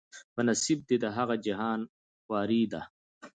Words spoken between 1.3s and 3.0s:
جهان خواري ده